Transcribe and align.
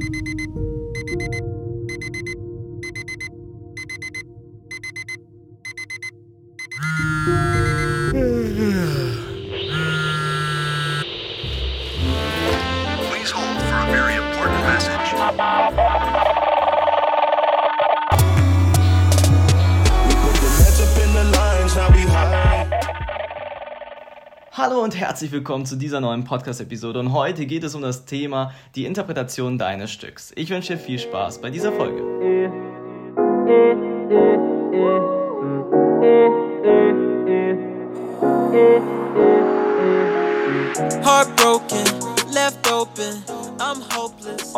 Thank 0.00 0.28
you 0.28 0.43
Hallo 24.56 24.84
und 24.84 24.94
herzlich 24.96 25.32
willkommen 25.32 25.66
zu 25.66 25.74
dieser 25.74 26.00
neuen 26.00 26.22
Podcast-Episode 26.22 27.00
und 27.00 27.12
heute 27.12 27.44
geht 27.44 27.64
es 27.64 27.74
um 27.74 27.82
das 27.82 28.04
Thema 28.04 28.52
die 28.76 28.84
Interpretation 28.84 29.58
deines 29.58 29.90
Stücks. 29.90 30.30
Ich 30.36 30.48
wünsche 30.48 30.74
dir 30.74 30.78
viel 30.78 31.00
Spaß 31.00 31.40
bei 31.40 31.50
dieser 31.50 31.72
Folge. 31.72 32.00
Heartbroken, 41.02 41.93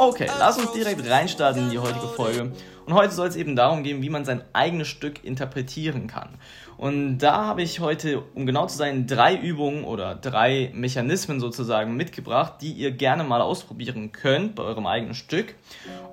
Okay, 0.09 0.29
lass 0.39 0.57
uns 0.57 0.71
direkt 0.71 1.05
reinstarten 1.11 1.65
in 1.65 1.71
die 1.71 1.81
heutige 1.81 2.07
Folge. 2.07 2.53
Und 2.87 2.95
heute 2.95 3.13
soll 3.13 3.27
es 3.27 3.35
eben 3.35 3.57
darum 3.57 3.83
gehen, 3.83 4.03
wie 4.03 4.09
man 4.09 4.25
sein 4.25 4.41
eigenes 4.53 4.87
Stück 4.87 5.25
interpretieren 5.25 6.07
kann. 6.07 6.39
Und 6.77 7.19
da 7.19 7.45
habe 7.45 7.63
ich 7.63 7.81
heute, 7.81 8.23
um 8.37 8.47
genau 8.47 8.67
zu 8.67 8.77
sein, 8.77 9.09
drei 9.09 9.35
Übungen 9.35 9.83
oder 9.83 10.15
drei 10.15 10.71
Mechanismen 10.75 11.41
sozusagen 11.41 11.97
mitgebracht, 11.97 12.53
die 12.61 12.71
ihr 12.71 12.93
gerne 12.93 13.25
mal 13.25 13.41
ausprobieren 13.41 14.13
könnt 14.13 14.55
bei 14.55 14.63
eurem 14.63 14.87
eigenen 14.87 15.15
Stück. 15.15 15.57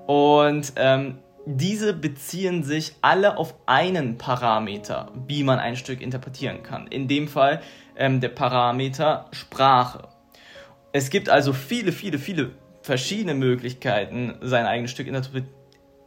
Und 0.08 0.72
ähm, 0.74 1.18
diese 1.46 1.92
beziehen 1.94 2.64
sich 2.64 2.96
alle 3.00 3.36
auf 3.36 3.54
einen 3.66 4.18
Parameter, 4.18 5.12
wie 5.28 5.44
man 5.44 5.60
ein 5.60 5.76
Stück 5.76 6.00
interpretieren 6.00 6.64
kann. 6.64 6.88
In 6.88 7.06
dem 7.06 7.28
Fall 7.28 7.62
ähm, 7.94 8.20
der 8.20 8.30
Parameter 8.30 9.26
Sprache. 9.30 10.08
Es 10.90 11.10
gibt 11.10 11.28
also 11.28 11.52
viele, 11.52 11.92
viele, 11.92 12.18
viele 12.18 12.50
verschiedene 12.84 13.32
Möglichkeiten, 13.32 14.34
sein 14.42 14.66
eigenes 14.66 14.90
Stück 14.90 15.06
interpre 15.06 15.44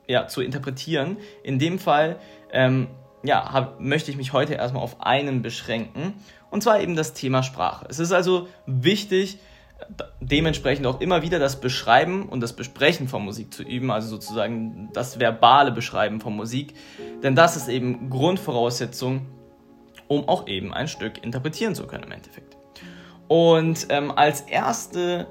ja, 0.07 0.27
zu 0.27 0.41
interpretieren. 0.41 1.17
In 1.43 1.57
dem 1.57 1.79
Fall 1.79 2.19
ähm, 2.53 2.87
ja, 3.23 3.51
hab, 3.51 3.79
möchte 3.79 4.11
ich 4.11 4.17
mich 4.17 4.31
heute 4.31 4.53
erstmal 4.53 4.83
auf 4.83 5.01
einen 5.01 5.41
beschränken, 5.41 6.13
und 6.51 6.61
zwar 6.61 6.79
eben 6.79 6.95
das 6.95 7.13
Thema 7.13 7.41
Sprache. 7.41 7.87
Es 7.89 7.97
ist 7.97 8.11
also 8.11 8.47
wichtig, 8.67 9.39
dementsprechend 10.21 10.85
auch 10.85 11.01
immer 11.01 11.23
wieder 11.23 11.39
das 11.39 11.59
Beschreiben 11.59 12.29
und 12.29 12.41
das 12.41 12.53
Besprechen 12.53 13.07
von 13.07 13.25
Musik 13.25 13.51
zu 13.51 13.63
üben, 13.63 13.89
also 13.89 14.07
sozusagen 14.07 14.89
das 14.93 15.19
verbale 15.19 15.71
Beschreiben 15.71 16.21
von 16.21 16.35
Musik, 16.35 16.75
denn 17.23 17.35
das 17.35 17.57
ist 17.57 17.69
eben 17.69 18.11
Grundvoraussetzung, 18.11 19.25
um 20.07 20.29
auch 20.29 20.47
eben 20.47 20.75
ein 20.75 20.87
Stück 20.87 21.23
interpretieren 21.23 21.73
zu 21.73 21.87
können 21.87 22.03
im 22.03 22.11
Endeffekt. 22.11 22.55
Und 23.27 23.87
ähm, 23.89 24.11
als 24.11 24.41
erste 24.41 25.27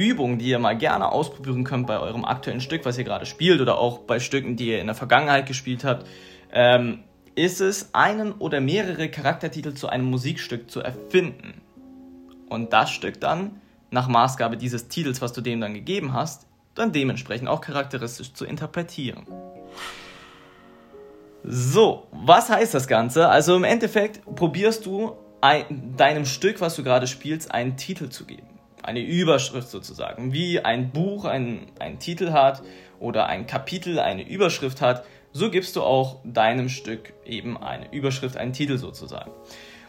Übung, 0.00 0.38
die 0.38 0.46
ihr 0.46 0.58
mal 0.58 0.78
gerne 0.78 1.12
ausprobieren 1.12 1.62
könnt 1.62 1.86
bei 1.86 1.98
eurem 1.98 2.24
aktuellen 2.24 2.62
Stück, 2.62 2.86
was 2.86 2.96
ihr 2.96 3.04
gerade 3.04 3.26
spielt 3.26 3.60
oder 3.60 3.78
auch 3.78 3.98
bei 3.98 4.18
Stücken, 4.18 4.56
die 4.56 4.68
ihr 4.68 4.80
in 4.80 4.86
der 4.86 4.94
Vergangenheit 4.94 5.44
gespielt 5.46 5.84
habt, 5.84 6.06
ähm, 6.52 7.00
ist 7.34 7.60
es, 7.60 7.90
einen 7.92 8.32
oder 8.32 8.60
mehrere 8.62 9.10
Charaktertitel 9.10 9.74
zu 9.74 9.88
einem 9.88 10.06
Musikstück 10.06 10.70
zu 10.70 10.80
erfinden. 10.80 11.60
Und 12.48 12.72
das 12.72 12.90
Stück 12.90 13.20
dann, 13.20 13.60
nach 13.90 14.08
Maßgabe 14.08 14.56
dieses 14.56 14.88
Titels, 14.88 15.20
was 15.20 15.34
du 15.34 15.42
dem 15.42 15.60
dann 15.60 15.74
gegeben 15.74 16.14
hast, 16.14 16.46
dann 16.74 16.92
dementsprechend 16.92 17.48
auch 17.48 17.60
charakteristisch 17.60 18.32
zu 18.32 18.46
interpretieren. 18.46 19.26
So, 21.44 22.06
was 22.10 22.48
heißt 22.48 22.72
das 22.72 22.88
Ganze? 22.88 23.28
Also 23.28 23.54
im 23.54 23.64
Endeffekt 23.64 24.24
probierst 24.34 24.86
du 24.86 25.12
ein, 25.42 25.94
deinem 25.96 26.24
Stück, 26.24 26.60
was 26.60 26.76
du 26.76 26.84
gerade 26.84 27.06
spielst, 27.06 27.52
einen 27.52 27.76
Titel 27.76 28.08
zu 28.08 28.24
geben. 28.24 28.59
Eine 28.82 29.00
Überschrift 29.00 29.68
sozusagen. 29.68 30.32
Wie 30.32 30.60
ein 30.60 30.90
Buch 30.90 31.24
einen, 31.24 31.66
einen 31.78 31.98
Titel 31.98 32.32
hat 32.32 32.62
oder 32.98 33.26
ein 33.26 33.46
Kapitel 33.46 33.98
eine 33.98 34.28
Überschrift 34.28 34.80
hat, 34.80 35.04
so 35.32 35.50
gibst 35.50 35.76
du 35.76 35.82
auch 35.82 36.20
deinem 36.24 36.68
Stück 36.68 37.12
eben 37.24 37.56
eine 37.56 37.92
Überschrift, 37.92 38.36
einen 38.36 38.52
Titel 38.52 38.78
sozusagen. 38.78 39.30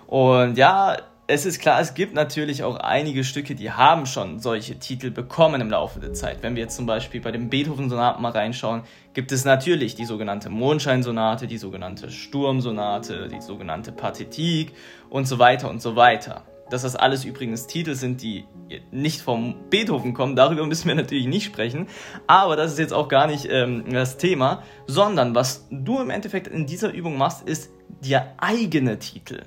Und 0.08 0.58
ja, 0.58 0.98
es 1.34 1.46
ist 1.46 1.62
klar, 1.62 1.80
es 1.80 1.94
gibt 1.94 2.14
natürlich 2.14 2.64
auch 2.64 2.76
einige 2.76 3.24
Stücke, 3.24 3.56
die 3.56 3.72
haben 3.72 4.06
schon 4.06 4.40
solche 4.40 4.78
Titel 4.80 5.12
bekommen 5.12 5.62
im 5.62 5.70
Laufe 5.70 6.02
der 6.02 6.12
Zeit. 6.12 6.44
Wenn 6.44 6.56
wir 6.56 6.64
jetzt 6.64 6.76
zum 6.76 6.86
Beispiel 6.86 7.22
bei 7.22 7.32
den 7.32 7.50
Beethoven-Sonaten 7.50 8.22
mal 8.22 8.34
reinschauen, 8.34 8.84
gibt 9.14 9.32
es 9.32 9.46
natürlich 9.46 9.96
die 9.96 10.04
sogenannte 10.04 10.50
Mondscheinsonate, 10.50 11.48
die 11.48 11.58
sogenannte 11.58 12.12
Sturmsonate, 12.12 13.30
die 13.30 13.40
sogenannte 13.40 13.94
Pathetik 13.94 14.74
und 15.10 15.26
so 15.26 15.40
weiter 15.40 15.70
und 15.70 15.82
so 15.82 15.96
weiter. 15.96 16.44
Dass 16.72 16.82
das 16.82 16.96
alles 16.96 17.26
übrigens 17.26 17.68
Titel 17.68 17.94
sind, 17.96 18.22
die 18.22 18.46
nicht 18.92 19.22
vom 19.22 19.70
Beethoven 19.70 20.14
kommen, 20.14 20.36
darüber 20.36 20.66
müssen 20.66 20.88
wir 20.88 20.96
natürlich 20.96 21.28
nicht 21.28 21.46
sprechen. 21.46 21.88
Aber 22.28 22.56
das 22.56 22.72
ist 22.72 22.80
jetzt 22.80 22.94
auch 22.94 23.10
gar 23.10 23.28
nicht 23.28 23.46
ähm, 23.50 23.84
das 23.92 24.18
Thema, 24.18 24.64
sondern 24.88 25.36
was 25.36 25.68
du 25.70 26.00
im 26.00 26.10
Endeffekt 26.10 26.48
in 26.48 26.66
dieser 26.66 26.94
Übung 26.94 27.18
machst, 27.18 27.48
ist 27.48 27.72
dir 28.02 28.34
eigene 28.38 28.98
Titel 28.98 29.44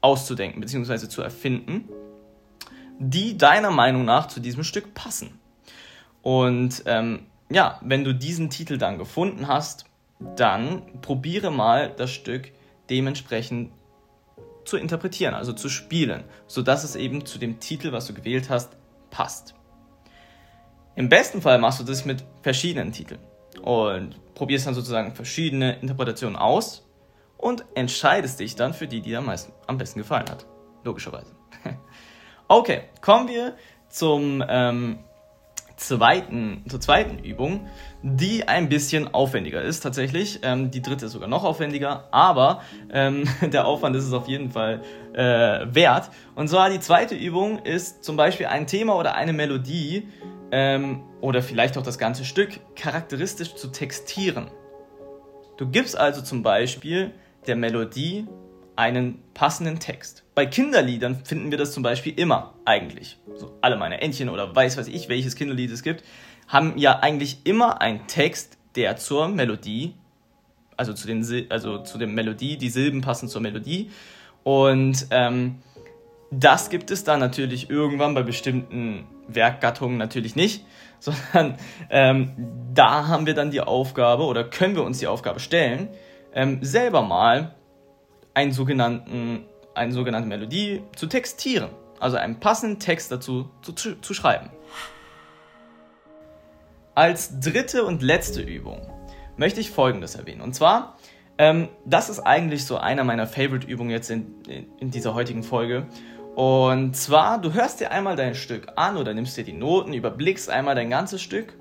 auszudenken 0.00 0.60
bzw. 0.60 1.08
zu 1.08 1.22
erfinden, 1.22 1.88
die 2.98 3.36
deiner 3.36 3.70
Meinung 3.70 4.04
nach 4.04 4.26
zu 4.26 4.40
diesem 4.40 4.64
Stück 4.64 4.94
passen. 4.94 5.38
Und 6.22 6.82
ähm, 6.86 7.26
ja, 7.50 7.78
wenn 7.82 8.04
du 8.04 8.14
diesen 8.14 8.50
Titel 8.50 8.78
dann 8.78 8.98
gefunden 8.98 9.48
hast, 9.48 9.84
dann 10.18 10.82
probiere 11.02 11.50
mal 11.50 11.92
das 11.94 12.10
Stück 12.10 12.52
dementsprechend 12.88 13.70
zu 14.66 14.76
interpretieren, 14.76 15.34
also 15.34 15.52
zu 15.52 15.68
spielen, 15.68 16.24
sodass 16.46 16.84
es 16.84 16.96
eben 16.96 17.24
zu 17.24 17.38
dem 17.38 17.60
Titel, 17.60 17.92
was 17.92 18.06
du 18.06 18.14
gewählt 18.14 18.50
hast, 18.50 18.76
passt. 19.10 19.54
Im 20.94 21.08
besten 21.08 21.42
Fall 21.42 21.58
machst 21.58 21.80
du 21.80 21.84
das 21.84 22.04
mit 22.04 22.24
verschiedenen 22.42 22.92
Titeln 22.92 23.20
und 23.62 24.16
probierst 24.34 24.66
dann 24.66 24.74
sozusagen 24.74 25.14
verschiedene 25.14 25.78
Interpretationen 25.80 26.36
aus 26.36 26.86
und 27.36 27.64
entscheidest 27.74 28.40
dich 28.40 28.56
dann 28.56 28.74
für 28.74 28.88
die, 28.88 29.00
die 29.00 29.10
dir 29.10 29.18
am, 29.18 29.26
meisten, 29.26 29.52
am 29.66 29.78
besten 29.78 29.98
gefallen 29.98 30.28
hat. 30.30 30.46
Logischerweise. 30.84 31.32
okay, 32.48 32.82
kommen 33.00 33.28
wir 33.28 33.56
zum 33.88 34.42
ähm, 34.48 35.00
zweiten, 35.76 36.64
zur 36.68 36.80
zweiten 36.80 37.18
Übung, 37.18 37.68
die 38.02 38.48
ein 38.48 38.68
bisschen 38.68 39.12
aufwendiger 39.12 39.62
ist 39.62 39.80
tatsächlich. 39.80 40.40
Ähm, 40.42 40.70
die 40.70 40.82
dritte 40.82 41.06
ist 41.06 41.12
sogar 41.12 41.28
noch 41.28 41.44
aufwendiger, 41.44 42.08
aber 42.12 42.62
ähm, 42.90 43.24
der 43.42 43.66
Aufwand 43.66 43.94
ist 43.96 44.04
es 44.04 44.12
auf 44.12 44.28
jeden 44.28 44.50
Fall 44.50 44.82
äh, 45.12 45.66
wert. 45.74 46.10
Und 46.34 46.48
zwar 46.48 46.70
die 46.70 46.80
zweite 46.80 47.14
Übung 47.14 47.58
ist 47.58 48.04
zum 48.04 48.16
Beispiel 48.16 48.46
ein 48.46 48.66
Thema 48.66 48.96
oder 48.96 49.14
eine 49.14 49.32
Melodie 49.32 50.08
ähm, 50.50 51.02
oder 51.20 51.42
vielleicht 51.42 51.76
auch 51.76 51.82
das 51.82 51.98
ganze 51.98 52.24
Stück 52.24 52.60
charakteristisch 52.74 53.54
zu 53.54 53.68
textieren. 53.68 54.50
Du 55.56 55.68
gibst 55.68 55.96
also 55.96 56.22
zum 56.22 56.42
Beispiel 56.42 57.12
der 57.46 57.56
Melodie 57.56 58.26
einen 58.76 59.22
passenden 59.34 59.78
Text. 59.78 60.24
Bei 60.34 60.46
Kinderliedern 60.46 61.24
finden 61.24 61.50
wir 61.50 61.58
das 61.58 61.72
zum 61.72 61.82
Beispiel 61.82 62.18
immer 62.18 62.54
eigentlich. 62.64 63.18
So 63.34 63.56
alle 63.62 63.76
meine 63.76 64.00
Entchen 64.00 64.28
oder 64.28 64.54
weiß 64.54 64.76
weiß 64.76 64.88
ich, 64.88 65.08
welches 65.08 65.34
Kinderlied 65.34 65.70
es 65.70 65.82
gibt, 65.82 66.04
haben 66.46 66.76
ja 66.76 67.00
eigentlich 67.00 67.38
immer 67.44 67.80
einen 67.80 68.06
Text, 68.06 68.58
der 68.76 68.96
zur 68.96 69.28
Melodie, 69.28 69.94
also 70.76 70.92
zu 70.92 71.06
den 71.06 71.24
also 71.50 71.78
zu 71.78 71.98
der 71.98 72.06
Melodie, 72.06 72.58
die 72.58 72.68
Silben 72.68 73.00
passen 73.00 73.28
zur 73.28 73.40
Melodie. 73.40 73.90
Und 74.44 75.06
ähm, 75.10 75.56
das 76.30 76.70
gibt 76.70 76.90
es 76.90 77.04
dann 77.04 77.20
natürlich 77.20 77.70
irgendwann 77.70 78.14
bei 78.14 78.22
bestimmten 78.22 79.06
Werkgattungen 79.28 79.96
natürlich 79.96 80.36
nicht, 80.36 80.64
sondern 81.00 81.56
ähm, 81.90 82.32
da 82.74 83.08
haben 83.08 83.26
wir 83.26 83.34
dann 83.34 83.50
die 83.50 83.60
Aufgabe 83.60 84.24
oder 84.24 84.44
können 84.44 84.76
wir 84.76 84.84
uns 84.84 84.98
die 84.98 85.06
Aufgabe 85.06 85.40
stellen, 85.40 85.88
ähm, 86.34 86.58
selber 86.62 87.02
mal 87.02 87.54
einen 88.36 88.52
sogenannten, 88.52 89.46
eine 89.74 89.92
sogenannte 89.92 90.28
Melodie 90.28 90.82
zu 90.94 91.06
textieren. 91.06 91.70
Also 91.98 92.18
einen 92.18 92.38
passenden 92.38 92.78
Text 92.78 93.10
dazu 93.10 93.48
zu, 93.62 93.72
zu, 93.72 93.98
zu 94.02 94.12
schreiben. 94.12 94.50
Als 96.94 97.40
dritte 97.40 97.84
und 97.84 98.02
letzte 98.02 98.42
Übung 98.42 98.82
möchte 99.38 99.60
ich 99.60 99.70
Folgendes 99.70 100.16
erwähnen. 100.16 100.42
Und 100.42 100.54
zwar, 100.54 100.98
ähm, 101.38 101.68
das 101.86 102.10
ist 102.10 102.20
eigentlich 102.20 102.66
so 102.66 102.76
einer 102.76 103.04
meiner 103.04 103.26
Favorite-Übungen 103.26 103.90
jetzt 103.90 104.10
in, 104.10 104.42
in, 104.46 104.66
in 104.80 104.90
dieser 104.90 105.14
heutigen 105.14 105.42
Folge. 105.42 105.86
Und 106.34 106.94
zwar, 106.94 107.40
du 107.40 107.54
hörst 107.54 107.80
dir 107.80 107.90
einmal 107.90 108.16
dein 108.16 108.34
Stück 108.34 108.68
an 108.76 108.98
oder 108.98 109.14
nimmst 109.14 109.38
dir 109.38 109.44
die 109.44 109.54
Noten, 109.54 109.94
überblickst 109.94 110.50
einmal 110.50 110.74
dein 110.74 110.90
ganzes 110.90 111.22
Stück 111.22 111.54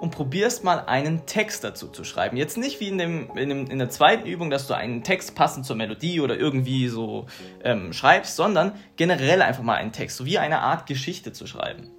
und 0.00 0.12
probierst 0.12 0.64
mal 0.64 0.80
einen 0.86 1.26
Text 1.26 1.62
dazu 1.62 1.88
zu 1.88 2.04
schreiben. 2.04 2.36
Jetzt 2.36 2.56
nicht 2.56 2.80
wie 2.80 2.88
in, 2.88 2.96
dem, 2.96 3.30
in, 3.36 3.48
dem, 3.50 3.66
in 3.66 3.78
der 3.78 3.90
zweiten 3.90 4.26
Übung, 4.26 4.48
dass 4.48 4.66
du 4.66 4.74
einen 4.74 5.02
Text 5.02 5.34
passend 5.34 5.66
zur 5.66 5.76
Melodie 5.76 6.20
oder 6.20 6.38
irgendwie 6.38 6.88
so 6.88 7.26
ähm, 7.62 7.92
schreibst, 7.92 8.34
sondern 8.34 8.72
generell 8.96 9.42
einfach 9.42 9.62
mal 9.62 9.74
einen 9.74 9.92
Text, 9.92 10.16
so 10.16 10.24
wie 10.24 10.38
eine 10.38 10.60
Art 10.60 10.86
Geschichte 10.86 11.32
zu 11.32 11.46
schreiben. 11.46 11.90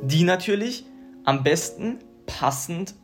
Die 0.00 0.22
natürlich 0.22 0.84
am 1.24 1.42
besten 1.42 2.00
passend 2.26 2.94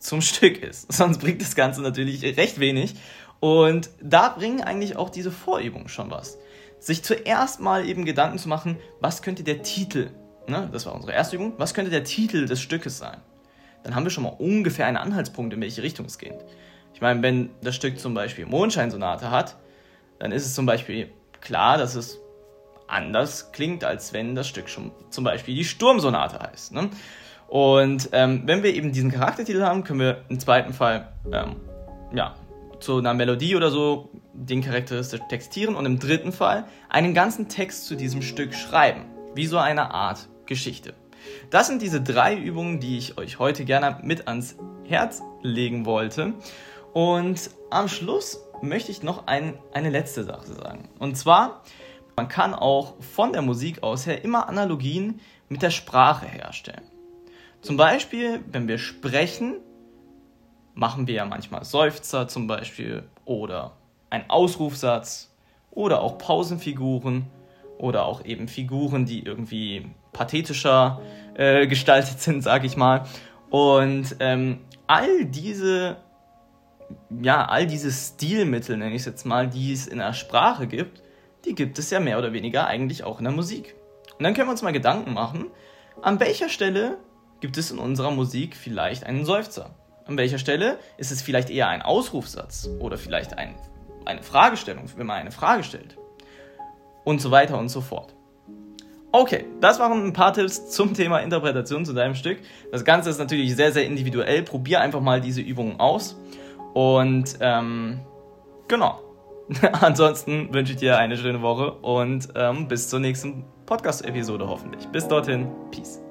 zum 0.00 0.20
Stück 0.20 0.62
ist. 0.62 0.92
Sonst 0.92 1.18
bringt 1.18 1.40
das 1.40 1.54
Ganze 1.54 1.80
natürlich 1.80 2.24
recht 2.36 2.58
wenig. 2.58 2.96
Und 3.38 3.90
da 4.02 4.30
bringen 4.30 4.62
eigentlich 4.62 4.96
auch 4.96 5.10
diese 5.10 5.30
Vorübungen 5.30 5.88
schon 5.88 6.10
was. 6.10 6.38
Sich 6.80 7.04
zuerst 7.04 7.60
mal 7.60 7.88
eben 7.88 8.04
Gedanken 8.04 8.38
zu 8.38 8.48
machen, 8.48 8.78
was 9.00 9.22
könnte 9.22 9.44
der 9.44 9.62
Titel, 9.62 10.10
ne, 10.48 10.68
das 10.72 10.86
war 10.86 10.94
unsere 10.94 11.12
erste 11.12 11.36
Übung, 11.36 11.54
was 11.56 11.72
könnte 11.72 11.90
der 11.90 12.04
Titel 12.04 12.46
des 12.46 12.60
Stückes 12.60 12.98
sein? 12.98 13.20
Dann 13.86 13.94
haben 13.94 14.02
wir 14.02 14.10
schon 14.10 14.24
mal 14.24 14.34
ungefähr 14.36 14.86
einen 14.86 14.96
Anhaltspunkt, 14.96 15.54
in 15.54 15.60
welche 15.60 15.80
Richtung 15.80 16.06
es 16.06 16.18
geht. 16.18 16.44
Ich 16.92 17.00
meine, 17.00 17.22
wenn 17.22 17.50
das 17.62 17.76
Stück 17.76 18.00
zum 18.00 18.14
Beispiel 18.14 18.44
Mondscheinsonate 18.44 19.30
hat, 19.30 19.54
dann 20.18 20.32
ist 20.32 20.44
es 20.44 20.56
zum 20.56 20.66
Beispiel 20.66 21.08
klar, 21.40 21.78
dass 21.78 21.94
es 21.94 22.18
anders 22.88 23.52
klingt, 23.52 23.84
als 23.84 24.12
wenn 24.12 24.34
das 24.34 24.48
Stück 24.48 24.68
schon 24.68 24.90
zum 25.10 25.22
Beispiel 25.22 25.54
die 25.54 25.64
Sturmsonate 25.64 26.40
heißt. 26.40 26.72
Ne? 26.72 26.90
Und 27.46 28.08
ähm, 28.10 28.42
wenn 28.46 28.64
wir 28.64 28.74
eben 28.74 28.90
diesen 28.90 29.12
Charaktertitel 29.12 29.62
haben, 29.62 29.84
können 29.84 30.00
wir 30.00 30.24
im 30.28 30.40
zweiten 30.40 30.72
Fall 30.72 31.12
ähm, 31.32 31.54
ja, 32.12 32.34
zu 32.80 32.98
einer 32.98 33.14
Melodie 33.14 33.54
oder 33.54 33.70
so 33.70 34.10
den 34.32 34.62
charakteristisch 34.62 35.20
textieren 35.28 35.76
und 35.76 35.86
im 35.86 36.00
dritten 36.00 36.32
Fall 36.32 36.64
einen 36.88 37.14
ganzen 37.14 37.48
Text 37.48 37.86
zu 37.86 37.94
diesem 37.94 38.22
Stück 38.22 38.52
schreiben, 38.52 39.04
wie 39.36 39.46
so 39.46 39.58
eine 39.58 39.92
Art 39.92 40.28
Geschichte. 40.44 40.92
Das 41.50 41.66
sind 41.66 41.82
diese 41.82 42.00
drei 42.00 42.36
Übungen, 42.36 42.80
die 42.80 42.98
ich 42.98 43.18
euch 43.18 43.38
heute 43.38 43.64
gerne 43.64 43.98
mit 44.02 44.28
ans 44.28 44.56
Herz 44.84 45.22
legen 45.42 45.86
wollte. 45.86 46.34
Und 46.92 47.50
am 47.70 47.88
Schluss 47.88 48.40
möchte 48.62 48.90
ich 48.90 49.02
noch 49.02 49.26
ein, 49.26 49.58
eine 49.72 49.90
letzte 49.90 50.24
Sache 50.24 50.54
sagen. 50.54 50.88
Und 50.98 51.16
zwar, 51.16 51.62
man 52.16 52.28
kann 52.28 52.54
auch 52.54 52.94
von 53.00 53.32
der 53.32 53.42
Musik 53.42 53.82
aus 53.82 54.06
her 54.06 54.24
immer 54.24 54.48
Analogien 54.48 55.20
mit 55.48 55.62
der 55.62 55.70
Sprache 55.70 56.26
herstellen. 56.26 56.84
Zum 57.60 57.76
Beispiel, 57.76 58.40
wenn 58.50 58.68
wir 58.68 58.78
sprechen, 58.78 59.56
machen 60.74 61.06
wir 61.06 61.14
ja 61.14 61.24
manchmal 61.24 61.64
Seufzer 61.64 62.28
zum 62.28 62.46
Beispiel 62.46 63.04
oder 63.24 63.72
ein 64.10 64.30
Ausrufsatz 64.30 65.34
oder 65.70 66.00
auch 66.00 66.18
Pausenfiguren 66.18 67.26
oder 67.78 68.06
auch 68.06 68.24
eben 68.24 68.48
Figuren, 68.48 69.04
die 69.04 69.24
irgendwie 69.24 69.86
pathetischer 70.12 71.00
äh, 71.34 71.66
gestaltet 71.66 72.20
sind, 72.20 72.42
sage 72.42 72.66
ich 72.66 72.76
mal. 72.76 73.04
Und 73.50 74.16
ähm, 74.20 74.60
all 74.86 75.24
diese, 75.26 75.96
ja, 77.22 77.44
all 77.46 77.66
diese 77.66 77.90
Stilmittel, 77.90 78.76
nenne 78.76 78.94
ich 78.94 79.02
es 79.02 79.06
jetzt 79.06 79.26
mal, 79.26 79.48
die 79.48 79.72
es 79.72 79.86
in 79.86 79.98
der 79.98 80.14
Sprache 80.14 80.66
gibt, 80.66 81.02
die 81.44 81.54
gibt 81.54 81.78
es 81.78 81.90
ja 81.90 82.00
mehr 82.00 82.18
oder 82.18 82.32
weniger 82.32 82.66
eigentlich 82.66 83.04
auch 83.04 83.18
in 83.18 83.24
der 83.24 83.32
Musik. 83.32 83.74
Und 84.18 84.24
dann 84.24 84.34
können 84.34 84.48
wir 84.48 84.52
uns 84.52 84.62
mal 84.62 84.72
Gedanken 84.72 85.12
machen, 85.12 85.46
an 86.02 86.20
welcher 86.20 86.48
Stelle 86.48 86.98
gibt 87.40 87.56
es 87.56 87.70
in 87.70 87.78
unserer 87.78 88.10
Musik 88.10 88.56
vielleicht 88.56 89.04
einen 89.04 89.24
Seufzer? 89.24 89.74
An 90.06 90.16
welcher 90.16 90.38
Stelle 90.38 90.78
ist 90.98 91.10
es 91.10 91.22
vielleicht 91.22 91.50
eher 91.50 91.68
ein 91.68 91.82
Ausrufsatz 91.82 92.68
oder 92.78 92.96
vielleicht 92.96 93.36
ein, 93.38 93.56
eine 94.04 94.22
Fragestellung, 94.22 94.84
wenn 94.96 95.06
man 95.06 95.18
eine 95.18 95.32
Frage 95.32 95.64
stellt? 95.64 95.96
Und 97.06 97.22
so 97.22 97.30
weiter 97.30 97.58
und 97.58 97.70
so 97.70 97.80
fort. 97.80 98.14
Okay, 99.12 99.46
das 99.62 99.78
waren 99.78 100.04
ein 100.04 100.12
paar 100.12 100.34
Tipps 100.34 100.68
zum 100.68 100.92
Thema 100.92 101.20
Interpretation 101.20 101.86
zu 101.86 101.94
deinem 101.94 102.14
Stück. 102.14 102.38
Das 102.70 102.84
Ganze 102.84 103.08
ist 103.08 103.18
natürlich 103.18 103.56
sehr, 103.56 103.72
sehr 103.72 103.86
individuell. 103.86 104.42
Probier 104.42 104.82
einfach 104.82 105.00
mal 105.00 105.22
diese 105.22 105.40
Übungen 105.40 105.80
aus. 105.80 106.20
Und 106.74 107.38
ähm, 107.40 108.00
genau. 108.68 109.00
Ansonsten 109.80 110.52
wünsche 110.52 110.72
ich 110.72 110.78
dir 110.78 110.98
eine 110.98 111.16
schöne 111.16 111.40
Woche 111.40 111.72
und 111.72 112.28
ähm, 112.34 112.68
bis 112.68 112.90
zur 112.90 113.00
nächsten 113.00 113.44
Podcast-Episode 113.64 114.46
hoffentlich. 114.48 114.86
Bis 114.88 115.08
dorthin, 115.08 115.48
Peace. 115.70 116.05